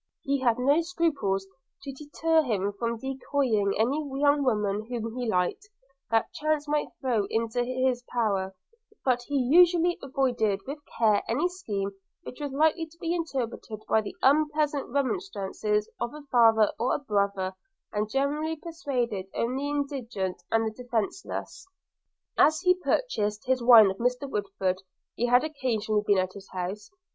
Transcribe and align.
He 0.23 0.39
had 0.39 0.57
no 0.57 0.81
scruples 0.81 1.45
to 1.83 1.91
deter 1.91 2.41
him 2.41 2.73
from 2.79 2.97
decoying 2.97 3.75
any 3.77 3.97
young 4.19 4.43
woman 4.43 4.83
whom 4.89 5.15
he 5.15 5.29
liked, 5.29 5.69
that 6.09 6.33
chance 6.33 6.67
might 6.67 6.87
throw 6.99 7.27
into 7.29 7.63
his 7.63 8.01
power; 8.11 8.55
but 9.05 9.21
he 9.27 9.35
usually 9.35 9.99
avoided 10.01 10.61
with 10.65 10.79
care 10.97 11.21
any 11.29 11.47
scheme 11.47 11.91
which 12.23 12.41
was 12.41 12.51
likely 12.51 12.87
to 12.87 12.97
be 12.97 13.13
interrupted 13.13 13.83
by 13.87 14.01
the 14.01 14.15
unpleasant 14.23 14.87
remonstrances 14.89 15.87
of 15.99 16.15
a 16.15 16.23
father 16.31 16.71
or 16.79 16.95
a 16.95 16.97
brother, 16.97 17.53
and 17.93 18.09
generally 18.09 18.55
pursued 18.55 19.13
only 19.35 19.69
the 19.69 19.69
indigent 19.69 20.41
and 20.51 20.65
the 20.65 20.71
defenceless. 20.83 21.67
As 22.39 22.61
he 22.61 22.73
purchased 22.73 23.45
his 23.45 23.61
wine 23.61 23.91
of 23.91 23.97
Mr 23.97 24.27
Woodford, 24.27 24.81
he 25.13 25.27
had 25.27 25.43
occasionally 25.43 26.01
been 26.03 26.17
at 26.17 26.33
his 26.33 26.49
house. 26.49 26.89